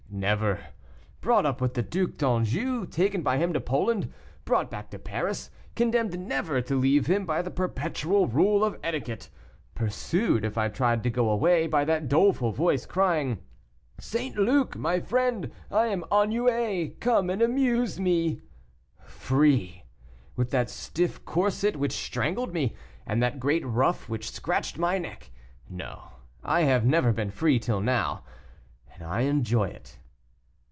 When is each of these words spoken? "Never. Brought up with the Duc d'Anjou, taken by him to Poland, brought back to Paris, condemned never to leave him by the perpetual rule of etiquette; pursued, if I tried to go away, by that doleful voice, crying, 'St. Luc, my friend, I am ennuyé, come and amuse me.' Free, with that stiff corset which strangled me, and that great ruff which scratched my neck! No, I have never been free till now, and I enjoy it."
"Never. 0.13 0.59
Brought 1.21 1.45
up 1.45 1.61
with 1.61 1.73
the 1.73 1.81
Duc 1.81 2.17
d'Anjou, 2.17 2.85
taken 2.87 3.21
by 3.21 3.37
him 3.37 3.53
to 3.53 3.61
Poland, 3.61 4.11
brought 4.43 4.69
back 4.69 4.89
to 4.91 4.99
Paris, 4.99 5.49
condemned 5.73 6.19
never 6.19 6.61
to 6.61 6.75
leave 6.75 7.07
him 7.07 7.25
by 7.25 7.41
the 7.41 7.49
perpetual 7.49 8.27
rule 8.27 8.61
of 8.61 8.77
etiquette; 8.83 9.29
pursued, 9.73 10.43
if 10.43 10.57
I 10.57 10.67
tried 10.67 11.01
to 11.03 11.09
go 11.09 11.29
away, 11.29 11.65
by 11.65 11.85
that 11.85 12.09
doleful 12.09 12.51
voice, 12.51 12.85
crying, 12.85 13.39
'St. 13.99 14.35
Luc, 14.37 14.75
my 14.75 14.99
friend, 14.99 15.49
I 15.71 15.85
am 15.87 16.03
ennuyé, 16.11 16.99
come 16.99 17.29
and 17.29 17.41
amuse 17.41 17.97
me.' 17.97 18.41
Free, 19.05 19.83
with 20.35 20.51
that 20.51 20.69
stiff 20.69 21.23
corset 21.23 21.77
which 21.77 21.93
strangled 21.93 22.53
me, 22.53 22.75
and 23.07 23.23
that 23.23 23.39
great 23.39 23.65
ruff 23.65 24.09
which 24.09 24.29
scratched 24.29 24.77
my 24.77 24.97
neck! 24.97 25.31
No, 25.69 26.09
I 26.43 26.63
have 26.63 26.85
never 26.85 27.13
been 27.13 27.31
free 27.31 27.59
till 27.59 27.79
now, 27.79 28.25
and 28.93 29.03
I 29.05 29.21
enjoy 29.21 29.69
it." 29.69 29.97